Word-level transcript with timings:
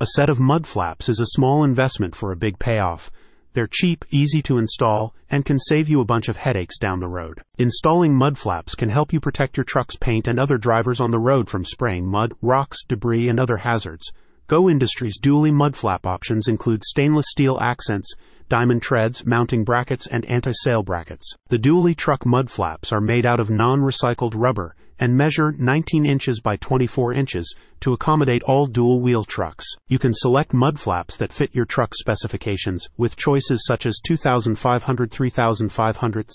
A 0.00 0.06
set 0.14 0.30
of 0.30 0.38
mud 0.38 0.64
flaps 0.64 1.08
is 1.08 1.18
a 1.18 1.26
small 1.34 1.64
investment 1.64 2.14
for 2.14 2.30
a 2.30 2.36
big 2.36 2.60
payoff. 2.60 3.10
They're 3.54 3.66
cheap, 3.66 4.04
easy 4.12 4.40
to 4.42 4.56
install, 4.56 5.12
and 5.28 5.44
can 5.44 5.58
save 5.58 5.88
you 5.88 6.00
a 6.00 6.04
bunch 6.04 6.28
of 6.28 6.36
headaches 6.36 6.78
down 6.78 7.00
the 7.00 7.08
road. 7.08 7.42
Installing 7.58 8.14
mud 8.14 8.38
flaps 8.38 8.76
can 8.76 8.90
help 8.90 9.12
you 9.12 9.18
protect 9.18 9.56
your 9.56 9.64
truck's 9.64 9.96
paint 9.96 10.28
and 10.28 10.38
other 10.38 10.56
drivers 10.56 11.00
on 11.00 11.10
the 11.10 11.18
road 11.18 11.50
from 11.50 11.64
spraying 11.64 12.06
mud, 12.06 12.32
rocks, 12.40 12.84
debris, 12.86 13.28
and 13.28 13.40
other 13.40 13.56
hazards. 13.56 14.12
Go 14.46 14.70
Industries 14.70 15.18
dually 15.20 15.52
mud 15.52 15.74
flap 15.74 16.06
options 16.06 16.46
include 16.46 16.84
stainless 16.84 17.26
steel 17.28 17.58
accents, 17.60 18.14
diamond 18.48 18.82
treads, 18.82 19.26
mounting 19.26 19.64
brackets, 19.64 20.06
and 20.06 20.24
anti-sail 20.26 20.84
brackets. 20.84 21.34
The 21.48 21.58
dually 21.58 21.96
truck 21.96 22.24
mud 22.24 22.52
flaps 22.52 22.92
are 22.92 23.00
made 23.00 23.26
out 23.26 23.40
of 23.40 23.50
non-recycled 23.50 24.34
rubber 24.36 24.76
and 24.98 25.16
measure 25.16 25.54
19 25.58 26.04
inches 26.04 26.40
by 26.40 26.56
24 26.56 27.12
inches 27.12 27.54
to 27.80 27.92
accommodate 27.92 28.42
all 28.42 28.66
dual 28.66 29.00
wheel 29.00 29.24
trucks. 29.24 29.66
You 29.86 29.98
can 29.98 30.14
select 30.14 30.52
mud 30.52 30.78
flaps 30.80 31.16
that 31.16 31.32
fit 31.32 31.54
your 31.54 31.64
truck 31.64 31.94
specifications 31.94 32.88
with 32.96 33.16
choices 33.16 33.64
such 33.66 33.86
as 33.86 34.00
2500 34.04 35.10
3500 35.10 36.30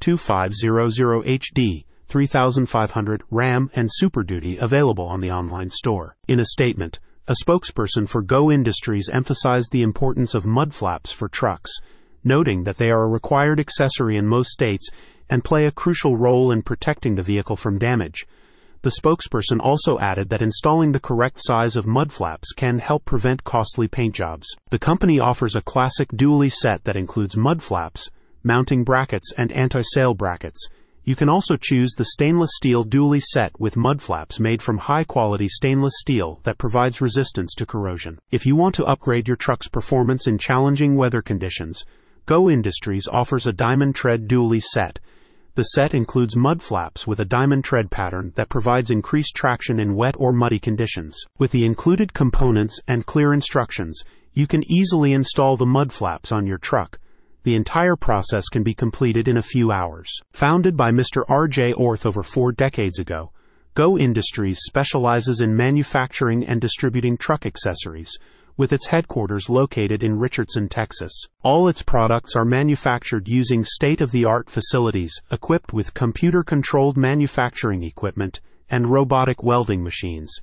2500 0.00 1.24
HD 1.24 1.84
3500 2.08 3.22
Ram 3.30 3.70
and 3.74 3.88
Super 3.92 4.22
Duty 4.22 4.56
available 4.56 5.04
on 5.04 5.20
the 5.20 5.30
online 5.30 5.70
store. 5.70 6.16
In 6.26 6.40
a 6.40 6.46
statement, 6.46 6.98
a 7.26 7.34
spokesperson 7.44 8.08
for 8.08 8.22
Go 8.22 8.50
Industries 8.50 9.10
emphasized 9.12 9.70
the 9.70 9.82
importance 9.82 10.34
of 10.34 10.46
mud 10.46 10.72
flaps 10.72 11.12
for 11.12 11.28
trucks, 11.28 11.70
noting 12.24 12.64
that 12.64 12.78
they 12.78 12.90
are 12.90 13.02
a 13.02 13.08
required 13.08 13.60
accessory 13.60 14.16
in 14.16 14.26
most 14.26 14.48
states 14.48 14.88
and 15.30 15.44
play 15.44 15.66
a 15.66 15.72
crucial 15.72 16.16
role 16.16 16.50
in 16.50 16.62
protecting 16.62 17.14
the 17.14 17.22
vehicle 17.22 17.56
from 17.56 17.78
damage. 17.78 18.26
The 18.82 18.94
spokesperson 19.02 19.58
also 19.60 19.98
added 19.98 20.28
that 20.28 20.40
installing 20.40 20.92
the 20.92 21.00
correct 21.00 21.40
size 21.40 21.74
of 21.74 21.86
mud 21.86 22.12
flaps 22.12 22.52
can 22.52 22.78
help 22.78 23.04
prevent 23.04 23.42
costly 23.42 23.88
paint 23.88 24.14
jobs. 24.14 24.46
The 24.70 24.78
company 24.78 25.18
offers 25.18 25.56
a 25.56 25.62
classic 25.62 26.08
dually 26.12 26.52
set 26.52 26.84
that 26.84 26.96
includes 26.96 27.36
mud 27.36 27.60
flaps, 27.60 28.08
mounting 28.44 28.84
brackets, 28.84 29.32
and 29.36 29.50
anti-sail 29.50 30.14
brackets. 30.14 30.68
You 31.02 31.16
can 31.16 31.28
also 31.28 31.56
choose 31.56 31.94
the 31.94 32.04
stainless 32.04 32.50
steel 32.54 32.84
dually 32.84 33.20
set 33.20 33.58
with 33.58 33.76
mud 33.76 34.00
flaps 34.00 34.38
made 34.38 34.62
from 34.62 34.78
high 34.78 35.04
quality 35.04 35.48
stainless 35.48 35.94
steel 35.96 36.38
that 36.44 36.58
provides 36.58 37.00
resistance 37.00 37.54
to 37.56 37.66
corrosion. 37.66 38.18
If 38.30 38.46
you 38.46 38.54
want 38.54 38.76
to 38.76 38.84
upgrade 38.84 39.26
your 39.26 39.36
truck's 39.36 39.68
performance 39.68 40.26
in 40.26 40.38
challenging 40.38 40.96
weather 40.96 41.22
conditions, 41.22 41.84
Go 42.26 42.48
Industries 42.48 43.08
offers 43.10 43.46
a 43.46 43.52
diamond 43.52 43.96
tread 43.96 44.28
dually 44.28 44.62
set 44.62 45.00
the 45.58 45.74
set 45.74 45.92
includes 45.92 46.36
mud 46.36 46.62
flaps 46.62 47.04
with 47.04 47.18
a 47.18 47.24
diamond 47.24 47.64
tread 47.64 47.90
pattern 47.90 48.30
that 48.36 48.48
provides 48.48 48.92
increased 48.92 49.34
traction 49.34 49.80
in 49.80 49.96
wet 49.96 50.14
or 50.16 50.32
muddy 50.32 50.60
conditions. 50.60 51.20
With 51.36 51.50
the 51.50 51.64
included 51.64 52.14
components 52.14 52.78
and 52.86 53.04
clear 53.04 53.32
instructions, 53.32 54.04
you 54.32 54.46
can 54.46 54.62
easily 54.70 55.12
install 55.12 55.56
the 55.56 55.66
mud 55.66 55.92
flaps 55.92 56.30
on 56.30 56.46
your 56.46 56.58
truck. 56.58 57.00
The 57.42 57.56
entire 57.56 57.96
process 57.96 58.44
can 58.48 58.62
be 58.62 58.72
completed 58.72 59.26
in 59.26 59.36
a 59.36 59.42
few 59.42 59.72
hours. 59.72 60.08
Founded 60.32 60.76
by 60.76 60.92
Mr. 60.92 61.24
R.J. 61.28 61.72
Orth 61.72 62.06
over 62.06 62.22
four 62.22 62.52
decades 62.52 63.00
ago, 63.00 63.32
Go 63.74 63.98
Industries 63.98 64.60
specializes 64.62 65.40
in 65.40 65.56
manufacturing 65.56 66.46
and 66.46 66.60
distributing 66.60 67.16
truck 67.16 67.44
accessories 67.44 68.16
with 68.58 68.72
its 68.72 68.88
headquarters 68.88 69.48
located 69.48 70.02
in 70.02 70.18
Richardson, 70.18 70.68
Texas. 70.68 71.12
All 71.42 71.68
its 71.68 71.80
products 71.80 72.36
are 72.36 72.44
manufactured 72.44 73.28
using 73.28 73.64
state 73.64 74.02
of 74.02 74.10
the 74.10 74.26
art 74.26 74.50
facilities 74.50 75.14
equipped 75.30 75.72
with 75.72 75.94
computer 75.94 76.42
controlled 76.42 76.96
manufacturing 76.96 77.84
equipment 77.84 78.40
and 78.68 78.90
robotic 78.90 79.42
welding 79.42 79.82
machines. 79.82 80.36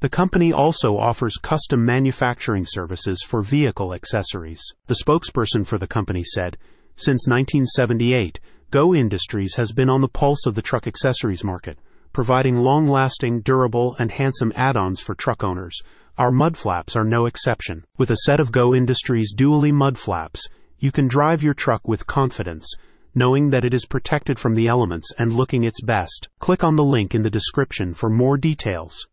The 0.00 0.08
company 0.08 0.52
also 0.52 0.96
offers 0.96 1.36
custom 1.36 1.84
manufacturing 1.84 2.66
services 2.66 3.22
for 3.22 3.40
vehicle 3.40 3.94
accessories. 3.94 4.62
The 4.86 5.00
spokesperson 5.02 5.64
for 5.64 5.78
the 5.78 5.86
company 5.86 6.24
said, 6.24 6.56
Since 6.96 7.28
1978, 7.28 8.40
Go 8.70 8.94
Industries 8.94 9.54
has 9.54 9.72
been 9.72 9.88
on 9.88 10.00
the 10.00 10.08
pulse 10.08 10.46
of 10.46 10.54
the 10.54 10.62
truck 10.62 10.86
accessories 10.86 11.44
market, 11.44 11.78
providing 12.20 12.58
long 12.58 12.86
lasting, 12.86 13.40
durable, 13.40 13.96
and 13.98 14.10
handsome 14.10 14.52
add 14.54 14.76
ons 14.76 15.00
for 15.00 15.14
truck 15.14 15.42
owners 15.42 15.80
our 16.18 16.30
mud 16.30 16.54
flaps 16.54 16.94
are 16.94 17.04
no 17.04 17.24
exception. 17.24 17.82
With 17.96 18.10
a 18.10 18.26
set 18.26 18.40
of 18.40 18.52
Go 18.52 18.74
Industries 18.74 19.34
dually 19.34 19.72
mud 19.72 19.96
flaps, 19.96 20.46
you 20.78 20.92
can 20.92 21.08
drive 21.08 21.42
your 21.42 21.54
truck 21.54 21.88
with 21.88 22.06
confidence, 22.06 22.70
knowing 23.14 23.48
that 23.48 23.64
it 23.64 23.72
is 23.72 23.86
protected 23.86 24.38
from 24.38 24.54
the 24.54 24.68
elements 24.68 25.10
and 25.18 25.32
looking 25.32 25.64
its 25.64 25.80
best. 25.80 26.28
Click 26.38 26.62
on 26.62 26.76
the 26.76 26.84
link 26.84 27.14
in 27.14 27.22
the 27.22 27.30
description 27.30 27.94
for 27.94 28.10
more 28.10 28.36
details. 28.36 29.06